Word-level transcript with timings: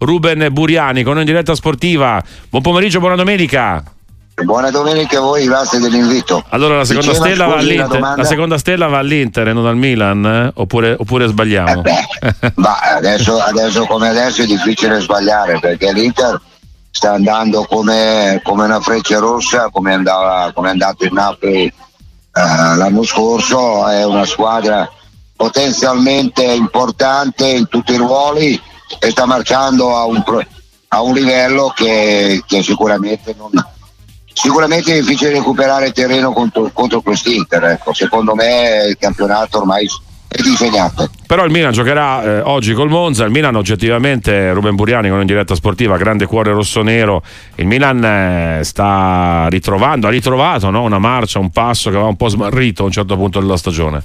Ruben 0.00 0.46
Buriani 0.52 1.02
con 1.02 1.14
noi 1.14 1.22
in 1.22 1.26
diretta 1.26 1.56
sportiva. 1.56 2.22
Buon 2.48 2.62
pomeriggio, 2.62 3.00
buona 3.00 3.16
domenica. 3.16 3.82
Buona 4.44 4.70
domenica 4.70 5.18
a 5.18 5.22
voi, 5.22 5.44
grazie 5.44 5.80
dell'invito. 5.80 6.44
Allora 6.50 6.76
la 6.76 6.84
seconda, 6.84 7.10
Diceva, 7.10 7.26
stella 7.26 7.46
va 7.48 8.14
la 8.14 8.24
seconda 8.24 8.58
stella 8.58 8.86
va 8.86 8.98
all'Inter 8.98 9.48
e 9.48 9.52
non 9.52 9.66
al 9.66 9.74
Milan, 9.76 10.24
eh? 10.24 10.52
oppure, 10.54 10.94
oppure 10.96 11.26
sbagliamo? 11.26 11.80
Eh 11.80 11.82
beh, 11.82 12.52
ma 12.54 12.78
adesso, 12.78 13.40
adesso 13.40 13.86
come 13.86 14.10
adesso 14.10 14.42
è 14.42 14.46
difficile 14.46 15.00
sbagliare 15.00 15.58
perché 15.58 15.92
l'Inter 15.92 16.40
sta 16.92 17.14
andando 17.14 17.64
come, 17.64 18.40
come 18.44 18.66
una 18.66 18.80
freccia 18.80 19.18
rossa, 19.18 19.68
come, 19.72 19.94
andava, 19.94 20.52
come 20.54 20.68
è 20.68 20.70
andato 20.70 21.06
il 21.06 21.12
Napoli 21.12 21.64
eh, 21.64 21.72
l'anno 22.32 23.02
scorso, 23.02 23.84
è 23.88 24.04
una 24.04 24.24
squadra 24.26 24.88
potenzialmente 25.34 26.44
importante 26.44 27.48
in 27.48 27.66
tutti 27.66 27.94
i 27.94 27.96
ruoli 27.96 28.60
e 28.98 29.10
sta 29.10 29.26
marciando 29.26 29.96
a 29.96 30.04
un, 30.04 30.22
a 30.88 31.02
un 31.02 31.14
livello 31.14 31.72
che, 31.74 32.42
che 32.46 32.62
sicuramente 32.62 33.34
non, 33.36 33.50
Sicuramente 34.40 34.92
è 34.92 35.00
difficile 35.00 35.32
recuperare 35.32 35.90
terreno 35.90 36.32
contro, 36.32 36.70
contro 36.72 37.00
quest'Inter, 37.00 37.64
ecco. 37.64 37.92
secondo 37.92 38.36
me 38.36 38.86
il 38.88 38.96
campionato 38.96 39.58
ormai 39.58 39.84
è 40.28 40.40
disegnato. 40.40 41.10
Però 41.26 41.44
il 41.44 41.50
Milan 41.50 41.72
giocherà 41.72 42.22
eh, 42.22 42.40
oggi 42.42 42.72
col 42.72 42.88
Monza. 42.88 43.24
Il 43.24 43.32
Milan, 43.32 43.56
oggettivamente, 43.56 44.52
Ruben 44.52 44.76
Buriani 44.76 45.08
con 45.08 45.20
in 45.20 45.26
diretta 45.26 45.56
sportiva, 45.56 45.96
grande 45.96 46.26
cuore 46.26 46.52
rossonero. 46.52 47.20
Il 47.56 47.66
Milan 47.66 48.04
eh, 48.04 48.60
sta 48.62 49.46
ritrovando, 49.48 50.06
ha 50.06 50.10
ritrovato 50.10 50.70
no? 50.70 50.82
una 50.82 51.00
marcia, 51.00 51.40
un 51.40 51.50
passo 51.50 51.90
che 51.90 51.96
aveva 51.96 52.10
un 52.10 52.16
po' 52.16 52.28
smarrito 52.28 52.82
a 52.82 52.86
un 52.86 52.92
certo 52.92 53.16
punto 53.16 53.40
della 53.40 53.56
stagione. 53.56 54.04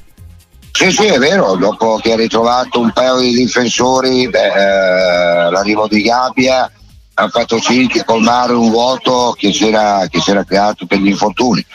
Sì, 0.83 0.91
sì, 0.91 1.05
è 1.05 1.17
vero, 1.17 1.55
dopo 1.55 1.95
che 1.95 2.11
ha 2.11 2.17
ritrovato 2.17 2.81
un 2.81 2.91
paio 2.91 3.19
di 3.19 3.33
difensori, 3.33 4.27
beh, 4.27 4.47
eh, 4.47 5.49
l'arrivo 5.49 5.87
di 5.87 6.01
Gabbia 6.01 6.69
ha 7.13 7.27
fatto 7.29 7.57
sì 7.61 7.87
che 7.87 8.03
colmare 8.03 8.51
un 8.51 8.69
vuoto 8.69 9.33
che 9.37 9.53
si 9.53 9.69
era, 9.69 10.05
creato 10.45 10.85
per 10.85 10.97
gli 10.97 11.07
infortuni. 11.07 11.65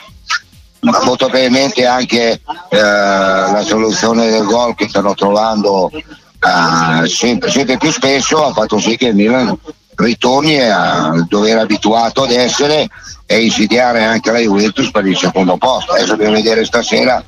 Ma 0.81 1.03
molto 1.03 1.25
probabilmente 1.25 1.87
anche 1.87 2.39
eh, 2.69 2.77
la 2.77 3.63
soluzione 3.65 4.29
del 4.29 4.45
gol 4.45 4.75
che 4.75 4.87
stanno 4.87 5.15
trovando 5.15 5.89
eh, 5.91 7.07
sempre, 7.07 7.49
sempre 7.49 7.77
più 7.77 7.91
spesso 7.91 8.45
ha 8.45 8.53
fatto 8.53 8.77
sì 8.77 8.95
che 8.95 9.07
il 9.07 9.15
Milan 9.15 9.57
ritorni 9.95 10.61
a 10.61 11.25
dove 11.27 11.49
era 11.49 11.61
abituato 11.61 12.21
ad 12.21 12.31
essere 12.31 12.87
e 13.25 13.43
insidiare 13.43 14.03
anche 14.03 14.31
la 14.31 14.39
Juventus 14.39 14.91
per 14.91 15.07
il 15.07 15.17
secondo 15.17 15.57
posto. 15.57 15.93
Adesso 15.93 16.11
dobbiamo 16.11 16.35
vedere 16.35 16.63
stasera 16.63 17.23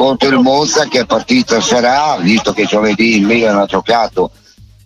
contro 0.00 0.30
il 0.30 0.38
Monza 0.38 0.88
che 0.88 1.04
partita 1.04 1.60
sarà, 1.60 2.16
visto 2.20 2.54
che 2.54 2.64
giovedì 2.64 3.18
il 3.18 3.26
Milan 3.26 3.58
ha 3.58 3.66
giocato, 3.66 4.30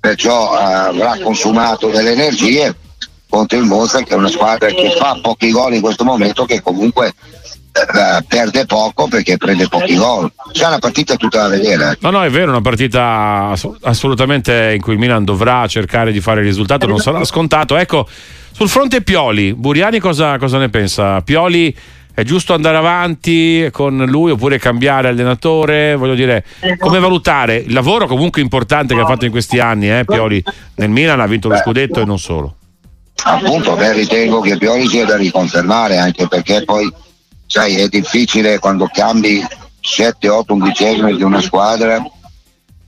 perciò 0.01 0.59
eh, 0.59 0.63
avrà 0.65 1.17
consumato 1.23 1.87
delle 1.87 2.11
energie 2.11 2.75
contro 3.29 3.57
il 3.57 3.65
Monza 3.65 4.03
che 4.03 4.13
è 4.13 4.17
una 4.17 4.29
squadra 4.29 4.67
che 4.71 4.93
fa 4.99 5.17
pochi 5.23 5.53
gol 5.53 5.75
in 5.75 5.83
questo 5.83 6.03
momento 6.03 6.45
che 6.47 6.61
comunque 6.61 7.07
eh, 7.07 8.25
perde 8.27 8.67
poco 8.67 9.07
perché 9.07 9.37
prende 9.37 9.69
pochi 9.69 9.95
gol. 9.95 10.33
C'è 10.51 10.67
una 10.67 10.81
partita 10.81 11.15
tutta 11.15 11.43
da 11.43 11.49
vedere. 11.49 11.93
eh. 11.93 11.97
No, 12.01 12.11
no, 12.11 12.25
è 12.25 12.31
vero, 12.31 12.51
una 12.51 12.61
partita 12.61 13.51
ass- 13.51 13.71
assolutamente 13.83 14.73
in 14.75 14.83
cui 14.83 14.95
il 14.95 14.99
Milan 14.99 15.25
dovrà 15.25 15.65
cercare 15.69 16.11
di 16.11 16.21
fare 16.21 16.41
il 16.41 16.47
risultato, 16.47 16.89
non 16.89 16.99
sarà 16.99 17.25
scontato. 17.25 17.77
Ecco, 17.77 18.09
sul 18.51 18.69
fronte 18.69 19.01
Pioli, 19.03 19.55
Buriani 19.55 20.01
cosa, 20.01 20.39
cosa 20.39 20.59
ne 20.59 20.71
pensa? 20.71 21.21
Pioli 21.21 21.73
è 22.15 22.23
giusto 22.23 22.55
andare 22.55 22.77
avanti 22.77 23.69
con 23.73 23.97
lui 24.07 24.31
oppure 24.31 24.59
cambiare 24.59 25.09
allenatore? 25.09 25.97
Voglio 25.97 26.15
dire, 26.15 26.45
come 26.79 27.01
valutare 27.01 27.57
il 27.57 27.73
lavoro 27.73 28.07
comunque 28.07 28.41
importante 28.41 28.95
che 28.95 29.01
ha 29.01 29.07
fatto 29.07 29.25
in 29.25 29.33
questi 29.33 29.59
anni? 29.59 29.91
Eh? 29.91 30.05
Pioli 30.07 30.43
nel 30.77 30.91
Milan 30.91 31.19
ha 31.19 31.27
vinto 31.27 31.49
lo 31.49 31.57
scudetto 31.57 32.01
e 32.01 32.05
non 32.05 32.19
solo. 32.19 32.55
Appunto, 33.25 33.75
beh, 33.75 33.95
ritengo 33.95 34.41
che 34.41 34.57
Pioli 34.59 34.87
sia 34.87 35.05
da 35.05 35.17
riconfermare 35.17 35.99
anche 35.99 36.29
perché 36.29 36.65
poi 36.65 36.89
sai, 37.47 37.77
è 37.77 37.89
difficile 37.89 38.61
quando 38.61 38.89
cambi 38.93 39.45
7-8 39.83 40.43
undicesimi 40.49 41.17
di 41.17 41.23
una 41.23 41.41
squadra 41.41 42.03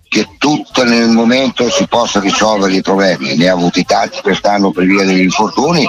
che 0.08 0.28
tutto 0.38 0.84
nel 0.84 1.08
momento 1.08 1.68
si 1.68 1.86
possa 1.88 2.20
risolvere 2.20 2.74
i 2.74 2.80
problemi. 2.80 3.36
Ne 3.36 3.48
ha 3.48 3.52
avuti 3.52 3.84
tanti 3.84 4.20
quest'anno 4.22 4.70
per 4.70 4.84
via 4.84 5.04
degli 5.04 5.20
infortuni, 5.20 5.84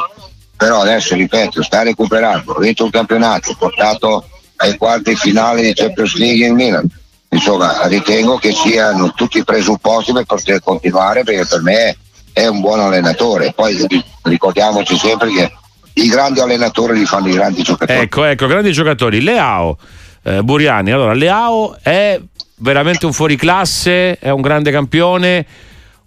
però 0.57 0.81
adesso 0.81 1.15
ripeto, 1.15 1.61
sta 1.61 1.83
recuperando, 1.83 2.53
ha 2.53 2.59
vinto 2.59 2.85
il 2.85 2.91
campionato, 2.91 3.55
portato 3.57 4.27
ai 4.57 4.75
quarti 4.75 5.15
finali 5.15 5.61
di 5.61 5.73
Champions 5.73 6.15
League 6.15 6.45
in 6.45 6.55
Milan. 6.55 6.87
Insomma, 7.29 7.85
ritengo 7.87 8.37
che 8.37 8.51
siano 8.51 9.13
tutti 9.13 9.37
i 9.37 9.43
presupposti 9.43 10.13
per 10.13 10.23
poter 10.25 10.61
continuare 10.61 11.23
perché 11.23 11.45
per 11.45 11.61
me 11.61 11.97
è 12.33 12.47
un 12.47 12.61
buon 12.61 12.79
allenatore. 12.79 13.53
Poi 13.53 13.85
ri- 13.87 14.03
ricordiamoci 14.23 14.97
sempre 14.97 15.31
che 15.31 15.51
i 15.93 16.07
grandi 16.07 16.39
allenatori 16.39 16.97
li 16.97 17.05
fanno 17.05 17.27
i 17.27 17.33
grandi 17.33 17.63
giocatori. 17.63 17.99
Ecco, 17.99 18.23
ecco, 18.23 18.47
grandi 18.47 18.71
giocatori. 18.71 19.21
Leao, 19.21 19.77
eh, 20.23 20.41
Buriani. 20.41 20.91
Allora, 20.91 21.13
Leao 21.13 21.77
è 21.81 22.19
veramente 22.57 23.05
un 23.05 23.13
fuoriclasse, 23.13 24.17
è 24.17 24.29
un 24.29 24.41
grande 24.41 24.71
campione. 24.71 25.45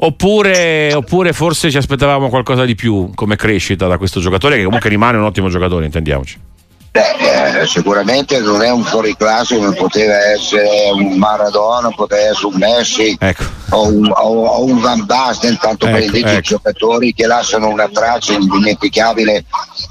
Oppure, 0.02 0.94
oppure 0.94 1.32
forse 1.34 1.70
ci 1.70 1.76
aspettavamo 1.76 2.30
qualcosa 2.30 2.64
di 2.64 2.74
più 2.74 3.10
come 3.14 3.36
crescita 3.36 3.86
da 3.86 3.98
questo 3.98 4.18
giocatore, 4.20 4.56
che 4.56 4.64
comunque 4.64 4.88
rimane 4.88 5.18
un 5.18 5.24
ottimo 5.24 5.48
giocatore, 5.50 5.84
intendiamoci. 5.84 6.38
Beh, 6.92 7.60
eh, 7.60 7.66
sicuramente 7.68 8.40
non 8.40 8.62
è 8.62 8.70
un 8.70 8.82
fuoriclasse 8.82 9.56
come 9.58 9.74
poteva 9.74 10.16
essere 10.32 10.90
un 10.92 11.18
Maradona, 11.18 11.90
poteva 11.90 12.30
essere 12.30 12.46
un 12.46 12.56
Messi 12.56 13.16
Ecco. 13.20 13.44
o 13.70 13.86
un, 13.86 14.06
o- 14.10 14.44
o 14.46 14.64
un 14.64 14.80
Van 14.80 15.04
Basten, 15.04 15.56
tanto 15.60 15.86
per 15.86 15.96
Ecco, 15.96 16.04
indicare 16.06 16.32
ecco. 16.38 16.48
giocatori 16.48 17.14
che 17.14 17.26
lasciano 17.26 17.68
una 17.68 17.88
traccia 17.92 18.32
indimenticabile 18.32 19.44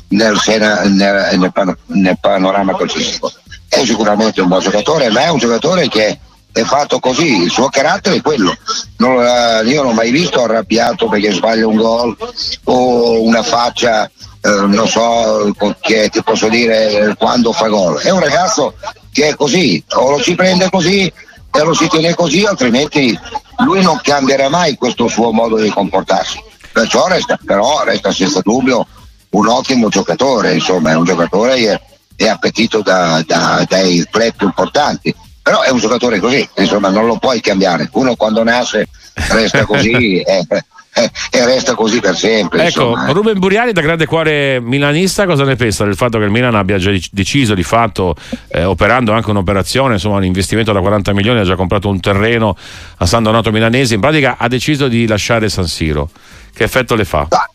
nel, 0.09 0.37
sena- 0.39 0.81
nel- 0.83 1.37
nel 1.37 1.77
nel 1.85 2.17
panorama 2.19 2.75
calcistico. 2.75 3.31
È 3.69 3.85
sicuramente 3.85 4.41
un 4.41 4.47
buon 4.49 4.59
giocatore, 4.61 5.09
ma 5.09 5.21
è 5.23 5.29
un 5.29 5.37
giocatore 5.37 5.87
che 5.87 6.17
è 6.51 6.63
fatto 6.63 6.99
così, 6.99 7.43
il 7.43 7.51
suo 7.51 7.69
carattere 7.69 8.17
è 8.17 8.21
quello. 8.21 8.55
Non, 8.97 9.23
eh, 9.23 9.63
io 9.65 9.81
non 9.81 9.91
ho 9.91 9.95
mai 9.95 10.11
visto 10.11 10.43
arrabbiato 10.43 11.07
perché 11.07 11.31
sbaglia 11.31 11.67
un 11.67 11.75
gol 11.75 12.17
o 12.65 13.21
una 13.21 13.43
faccia, 13.43 14.05
eh, 14.05 14.49
non 14.49 14.87
so 14.87 15.53
che 15.79 16.09
ti 16.09 16.21
posso 16.23 16.47
dire 16.49 17.15
quando 17.17 17.51
fa 17.51 17.67
gol. 17.67 17.99
È 17.99 18.09
un 18.09 18.19
ragazzo 18.19 18.75
che 19.11 19.29
è 19.29 19.35
così, 19.35 19.83
o 19.91 20.11
lo 20.11 20.21
si 20.21 20.35
prende 20.35 20.69
così 20.69 21.11
e 21.51 21.63
lo 21.63 21.73
si 21.73 21.87
tiene 21.87 22.13
così, 22.13 22.45
altrimenti 22.45 23.17
lui 23.59 23.81
non 23.81 23.99
cambierà 24.01 24.49
mai 24.49 24.75
questo 24.75 25.07
suo 25.07 25.31
modo 25.31 25.57
di 25.57 25.69
comportarsi. 25.69 26.41
Perciò 26.71 27.07
resta, 27.07 27.37
però 27.43 27.83
resta 27.83 28.11
senza 28.11 28.41
dubbio 28.41 28.85
un 29.31 29.47
ottimo 29.47 29.89
giocatore, 29.89 30.53
insomma, 30.53 30.91
è 30.91 30.95
un 30.95 31.03
giocatore 31.03 31.55
che 31.55 32.25
è 32.25 32.27
appetito 32.27 32.81
da- 32.81 33.23
da- 33.25 33.65
dai 33.67 34.05
club 34.09 34.33
importanti. 34.41 35.13
Però 35.49 35.61
è 35.61 35.71
un 35.71 35.79
giocatore 35.79 36.19
così, 36.19 36.47
insomma, 36.57 36.89
non 36.89 37.07
lo 37.07 37.17
puoi 37.17 37.41
cambiare. 37.41 37.89
Uno 37.93 38.15
quando 38.15 38.43
nasce 38.43 38.87
resta 39.29 39.65
così 39.65 40.19
e, 40.21 40.45
e- 40.93 41.11
e 41.31 41.45
resta 41.45 41.73
così 41.73 41.99
per 41.99 42.15
sempre. 42.15 42.67
Ecco, 42.67 42.89
insomma. 42.89 43.11
Ruben 43.11 43.39
Buriani, 43.39 43.71
da 43.71 43.81
grande 43.81 44.05
cuore 44.05 44.59
milanista, 44.59 45.25
cosa 45.25 45.43
ne 45.45 45.55
pensa 45.55 45.85
del 45.85 45.95
fatto 45.95 46.19
che 46.19 46.25
il 46.25 46.29
Milan 46.29 46.53
abbia 46.53 46.77
già 46.77 46.91
deciso 47.09 47.55
di 47.55 47.63
fatto, 47.63 48.15
eh, 48.49 48.63
operando 48.63 49.11
anche 49.11 49.31
un'operazione, 49.31 49.93
insomma 49.93 50.17
un 50.17 50.25
investimento 50.25 50.71
da 50.71 50.81
40 50.81 51.13
milioni, 51.13 51.39
ha 51.39 51.43
già 51.43 51.55
comprato 51.55 51.89
un 51.89 51.99
terreno 51.99 52.55
a 52.97 53.07
San 53.07 53.23
Donato 53.23 53.51
Milanese, 53.51 53.95
in 53.95 54.01
pratica 54.01 54.35
ha 54.37 54.47
deciso 54.47 54.87
di 54.87 55.07
lasciare 55.07 55.49
San 55.49 55.65
Siro. 55.65 56.11
Che 56.53 56.63
effetto 56.63 56.93
le 56.93 57.05
fa? 57.05 57.25
Ma, 57.27 57.49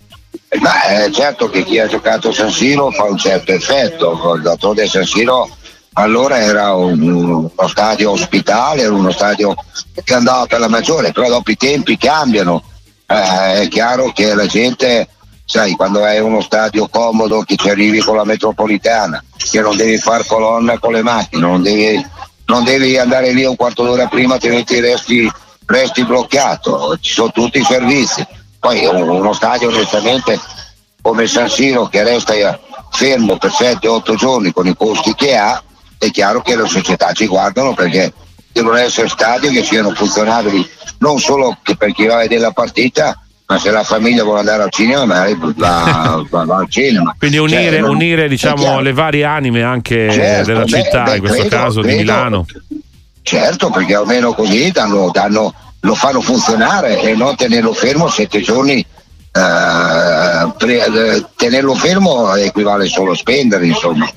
ma, 0.60 1.04
eh, 1.04 1.12
certo 1.12 1.48
che 1.48 1.62
chi 1.62 1.78
ha 1.78 1.86
giocato 1.86 2.32
San 2.32 2.50
Siro 2.50 2.90
fa 2.90 3.04
un 3.04 3.18
certo 3.18 3.52
effetto, 3.52 4.36
d'altronde 4.42 4.84
San 4.88 5.04
Siro 5.04 5.48
allora 5.94 6.38
era 6.38 6.74
un- 6.74 7.02
uno 7.02 7.68
stadio 7.68 8.10
ospitale, 8.12 8.82
era 8.82 8.92
uno 8.92 9.10
stadio 9.10 9.54
che 10.02 10.14
andava 10.14 10.46
per 10.46 10.60
la 10.60 10.68
maggiore, 10.68 11.12
però 11.12 11.28
dopo 11.28 11.50
i 11.50 11.56
tempi 11.56 11.96
cambiano, 11.96 12.62
Eh, 13.06 13.60
è 13.60 13.68
chiaro 13.68 14.12
che 14.12 14.34
la 14.34 14.46
gente, 14.46 15.06
sai, 15.44 15.72
quando 15.76 16.02
hai 16.02 16.20
uno 16.20 16.40
stadio 16.40 16.88
comodo 16.88 17.42
che 17.42 17.54
ci 17.54 17.68
arrivi 17.68 17.98
con 18.00 18.16
la 18.16 18.24
metropolitana, 18.24 19.22
che 19.36 19.60
non 19.60 19.76
devi 19.76 19.98
far 19.98 20.24
colonna 20.26 20.78
con 20.78 20.94
le 20.94 21.02
macchine, 21.02 21.42
non 21.42 21.62
devi, 21.62 22.02
non 22.46 22.64
devi 22.64 22.96
andare 22.96 23.32
lì 23.32 23.44
un 23.44 23.56
quarto 23.56 23.84
d'ora 23.84 24.06
prima, 24.06 24.34
altrimenti 24.34 24.80
resti, 24.80 25.30
resti 25.66 26.02
bloccato, 26.04 26.96
ci 26.98 27.12
sono 27.12 27.30
tutti 27.30 27.58
i 27.58 27.64
servizi. 27.64 28.26
Poi 28.58 28.86
un- 28.86 29.06
uno 29.06 29.34
stadio 29.34 29.68
onestamente 29.68 30.40
come 31.02 31.26
San 31.26 31.50
Siro 31.50 31.88
che 31.88 32.02
resta 32.02 32.32
fermo 32.90 33.36
per 33.36 33.52
7-8 33.52 34.14
giorni 34.14 34.50
con 34.50 34.66
i 34.66 34.74
costi 34.74 35.14
che 35.14 35.36
ha, 35.36 35.62
è 36.06 36.10
chiaro 36.10 36.40
che 36.42 36.56
le 36.56 36.66
società 36.66 37.12
ci 37.12 37.26
guardano 37.26 37.74
perché 37.74 38.12
devono 38.52 38.76
essere 38.76 39.08
stadi 39.08 39.48
che 39.50 39.62
siano 39.64 39.90
funzionabili 39.94 40.66
non 40.98 41.18
solo 41.18 41.56
per 41.76 41.92
chi 41.92 42.06
va 42.06 42.14
a 42.14 42.18
vedere 42.18 42.40
la 42.40 42.52
partita, 42.52 43.18
ma 43.46 43.58
se 43.58 43.70
la 43.70 43.82
famiglia 43.84 44.22
vuole 44.22 44.38
andare 44.40 44.62
al 44.62 44.70
cinema 44.70 45.04
magari 45.04 45.36
va, 45.56 46.22
va- 46.30 46.44
va 46.44 46.56
al 46.56 46.70
cinema. 46.70 47.14
Quindi 47.18 47.36
unire, 47.38 47.78
Cioè, 47.78 47.88
unire 47.88 48.28
diciamo, 48.28 48.80
le 48.80 48.92
varie 48.92 49.24
anime 49.24 49.62
anche 49.62 50.10
Certo, 50.10 50.46
della 50.46 50.64
beh, 50.64 50.68
città, 50.68 51.02
beh, 51.02 51.14
in 51.16 51.20
questo 51.20 51.38
credo- 51.40 51.56
caso 51.56 51.80
di 51.80 51.86
credo- 51.88 52.00
Milano. 52.00 52.46
Certo, 53.22 53.70
perché 53.70 53.94
almeno 53.94 54.32
così 54.34 54.70
danno- 54.70 55.10
danno- 55.12 55.52
lo 55.80 55.94
fanno 55.94 56.20
funzionare 56.22 57.00
e 57.00 57.14
non 57.14 57.34
tenerlo 57.36 57.72
fermo 57.74 58.08
sette 58.08 58.40
giorni 58.40 58.80
eh, 59.36 60.52
pre- 60.56 61.26
tenerlo 61.36 61.74
fermo 61.74 62.34
equivale 62.36 62.86
solo 62.86 63.12
a 63.12 63.16
spendere, 63.16 63.66
insomma. 63.66 64.08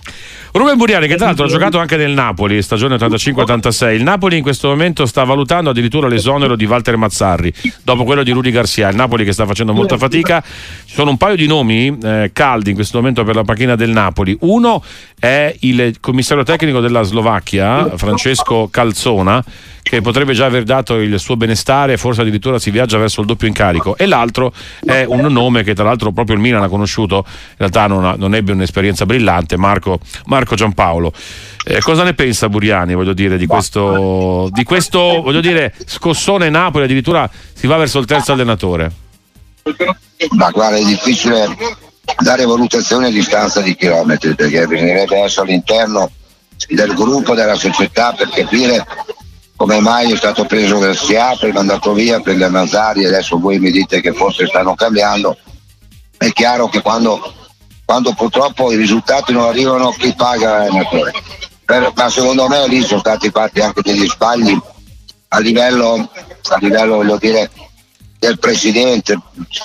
Ruben 0.58 0.78
Buriani, 0.78 1.08
che 1.08 1.16
tra 1.16 1.28
l'altro 1.28 1.46
ha 1.46 1.48
giocato 1.48 1.78
anche 1.78 1.98
nel 1.98 2.12
Napoli, 2.12 2.62
stagione 2.62 2.96
85-86. 2.96 3.94
Il 3.94 4.04
Napoli 4.04 4.38
in 4.38 4.44
questo 4.44 4.70
momento 4.70 5.06
sta 5.06 5.24
valutando 5.24 5.70
addirittura 5.70 6.08
l'esonero 6.08 6.56
di 6.56 6.66
Walter 6.66 6.98
Mazzarri, 6.98 7.54
dopo 7.84 8.04
quello 8.04 8.24
di 8.24 8.32
Rudy 8.32 8.50
Garcia. 8.50 8.90
Il 8.90 8.96
Napoli 8.96 9.24
che 9.24 9.34
sta 9.34 9.46
facendo 9.46 9.74
molta 9.74 9.98
fatica. 9.98 10.42
Ci 10.42 10.96
sono 10.96 11.12
un 11.12 11.18
paio 11.18 11.36
di 11.36 11.48
nomi 11.48 11.96
eh, 12.02 12.32
caldi 12.34 12.70
in 12.70 12.76
questo 12.76 12.98
momento 12.98 13.24
per 13.24 13.36
la 13.36 13.44
panchina 13.44 13.76
del 13.76 13.92
Napoli. 13.92 14.36
Uno 14.42 14.84
è 15.20 15.56
il 15.60 15.98
commissario 16.00 16.44
tecnico 16.44 16.80
della 16.80 17.04
Slovacchia, 17.04 17.96
Francesco 17.96 18.68
Calzona, 18.72 19.44
che 19.88 20.02
potrebbe 20.02 20.34
già 20.34 20.46
aver 20.46 20.64
dato 20.64 20.96
il 20.96 21.20
suo 21.20 21.38
benestare, 21.38 21.98
forse 21.98 22.22
addirittura 22.22 22.60
si 22.60 22.72
viaggia 22.72 22.98
verso 22.98 23.22
il 23.22 23.28
doppio 23.28 23.48
incarico. 23.48 23.98
E 23.98 24.06
l'altro 24.06 24.54
è 24.84 25.04
un 25.08 25.22
nome 25.22 25.64
che 25.64 25.74
tra 25.74 25.84
l'altro 25.84 26.12
proprio 26.12 26.36
il 26.36 26.42
Milan 26.42 26.64
ha 26.64 26.68
conosciuto, 26.68 27.24
in 27.26 27.56
realtà 27.58 27.88
non, 27.88 28.06
ha, 28.06 28.16
non 28.18 28.36
ebbe 28.36 28.52
un'esperienza 28.52 29.06
brillante, 29.06 29.58
Marco, 29.58 30.00
Marco 30.26 30.56
Giampaolo. 30.56 31.14
Eh, 31.66 31.80
cosa 31.82 32.04
ne 32.04 32.14
pensa 32.14 32.50
Buriani, 32.50 32.94
voglio 32.94 33.14
dire, 33.14 33.38
di 33.38 33.46
questo, 33.46 34.50
di 34.52 34.64
questo 34.64 35.22
voglio 35.22 35.42
dire, 35.42 35.74
scossone 35.86 36.50
Napoli, 36.50 36.86
addirittura 36.86 37.30
si 37.54 37.68
va 37.68 37.78
verso 37.78 38.00
il 38.00 38.06
terzo 38.06 38.32
allenatore? 38.34 38.92
Ma 40.32 40.50
guarda, 40.50 40.78
è 40.78 40.84
difficile 40.84 41.56
dare 42.20 42.46
valutazione 42.46 43.08
a 43.08 43.12
distanza 43.12 43.62
di 43.62 43.76
chilometri 43.76 44.34
perché 44.34 44.66
bisognerebbe 44.66 45.18
essere 45.20 45.48
all'interno 45.50 46.10
del 46.70 46.94
gruppo, 46.94 47.36
della 47.36 47.56
società 47.56 48.14
per 48.14 48.30
capire 48.30 48.86
come 49.58 49.80
mai 49.80 50.12
è 50.12 50.16
stato 50.16 50.46
preso 50.46 50.78
Garcia, 50.78 51.36
poi 51.36 51.52
mandato 51.52 51.92
via 51.92 52.22
per 52.22 52.38
le 52.38 52.48
Mazzari 52.48 53.04
e 53.04 53.08
adesso 53.08 53.40
voi 53.40 53.58
mi 53.58 53.72
dite 53.72 54.02
che 54.02 54.14
forse 54.14 54.46
stanno 54.46 54.76
cambiando. 54.76 55.36
È 56.16 56.32
chiaro 56.32 56.70
che 56.70 56.82
quando, 56.82 57.34
quando 57.84 58.14
purtroppo 58.14 58.72
i 58.72 58.76
risultati 58.76 59.34
non 59.34 59.46
arrivano 59.46 59.90
chi 59.90 60.14
paga 60.16 60.60
l'allenatore. 60.60 61.12
ma 61.96 62.10
secondo 62.10 62.48
me 62.48 62.68
lì 62.68 62.84
sono 62.84 63.00
stati 63.00 63.32
fatti 63.32 63.60
anche 63.60 63.82
degli 63.82 64.08
sbagli 64.08 64.56
a 65.30 65.40
livello, 65.40 66.08
a 66.50 66.58
livello 66.60 67.18
dire, 67.18 67.50
del 68.20 68.38
presidente, 68.38 69.20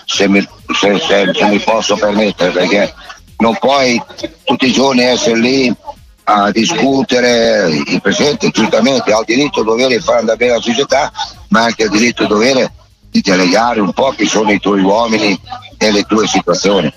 se 0.07 0.27
mi, 0.27 0.41
se, 0.75 0.99
se, 1.01 1.33
se 1.35 1.45
mi 1.47 1.59
posso 1.61 1.97
permettere, 1.97 2.51
perché 2.51 2.95
non 3.37 3.59
puoi 3.59 4.03
tutti 4.45 4.67
i 4.69 4.73
giorni 4.73 5.03
essere 5.03 5.39
lì 5.39 5.77
a 6.25 6.51
discutere, 6.51 7.69
il 7.69 8.01
Presidente 8.01 8.51
giustamente 8.51 9.13
ha 9.13 9.19
il 9.19 9.25
diritto 9.25 9.61
e 9.61 9.65
dovere 9.65 9.97
di 9.97 10.03
far 10.03 10.19
andare 10.19 10.37
bene 10.37 10.53
la 10.53 10.61
società, 10.61 11.13
ma 11.49 11.65
anche 11.65 11.85
il 11.85 11.91
diritto 11.91 12.25
e 12.25 12.27
dovere 12.27 12.73
di 13.11 13.21
delegare 13.21 13.81
un 13.81 13.93
po' 13.93 14.11
chi 14.11 14.27
sono 14.27 14.53
i 14.53 14.59
tuoi 14.61 14.81
uomini 14.81 15.39
e 15.77 15.91
le 15.91 16.03
tue 16.05 16.27
situazioni. 16.27 16.93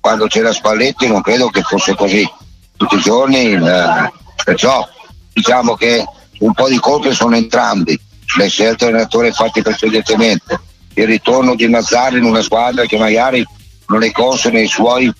Quando 0.00 0.26
c'era 0.26 0.52
Spalletti 0.52 1.08
non 1.08 1.20
credo 1.20 1.48
che 1.48 1.62
fosse 1.62 1.94
così. 1.94 2.28
Tutti 2.76 2.94
i 2.94 3.00
giorni, 3.00 3.52
eh, 3.52 4.12
perciò 4.44 4.86
diciamo 5.32 5.74
che 5.74 6.04
un 6.38 6.54
po' 6.54 6.68
di 6.68 6.78
colpe 6.78 7.12
sono 7.12 7.36
entrambi, 7.36 7.98
le 8.36 8.48
scelte 8.48 8.86
dell'allenatore 8.86 9.32
fatte 9.32 9.62
precedentemente, 9.62 10.60
il 10.94 11.06
ritorno 11.06 11.54
di 11.54 11.66
Mazzarri 11.66 12.18
in 12.18 12.24
una 12.24 12.42
squadra 12.42 12.84
che 12.84 12.96
magari 12.96 13.44
non 13.88 14.02
è 14.02 14.12
consone 14.12 14.60
ai 14.60 14.68
suoi 14.68 15.12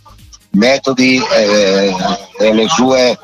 metodi 0.50 1.20
eh, 1.20 1.94
e 2.38 2.54
le 2.54 2.68
sue 2.68 3.18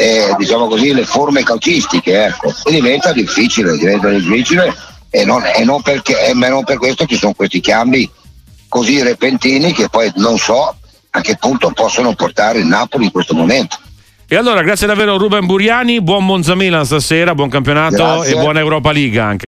eh, 0.00 0.32
diciamo 0.38 0.68
così, 0.68 0.94
le 0.94 1.04
forme 1.04 1.42
calcistiche, 1.42 2.26
ecco. 2.26 2.54
E 2.64 2.70
diventa 2.70 3.12
difficile, 3.12 3.76
diventa 3.76 4.08
difficile 4.10 4.72
e 5.10 5.24
non, 5.24 5.42
e 5.44 5.64
non 5.64 5.82
perché, 5.82 6.28
e 6.28 6.34
non 6.34 6.62
per 6.62 6.78
questo 6.78 7.04
ci 7.04 7.16
sono 7.16 7.32
questi 7.32 7.60
cambi 7.60 8.08
così 8.68 9.02
repentini 9.02 9.72
che 9.72 9.88
poi 9.88 10.12
non 10.16 10.38
so 10.38 10.76
a 11.10 11.20
che 11.20 11.36
punto 11.36 11.72
possono 11.72 12.14
portare 12.14 12.60
il 12.60 12.66
Napoli 12.66 13.06
in 13.06 13.10
questo 13.10 13.34
momento. 13.34 13.76
E 14.28 14.36
allora, 14.36 14.62
grazie 14.62 14.86
davvero 14.86 15.16
Ruben 15.16 15.46
Buriani, 15.46 16.00
buon 16.00 16.24
Monza 16.24 16.54
Milan 16.54 16.84
stasera, 16.84 17.34
buon 17.34 17.48
campionato 17.48 17.96
grazie. 17.96 18.36
e 18.36 18.38
buona 18.38 18.60
Europa 18.60 18.92
League 18.92 19.18
anche. 19.18 19.46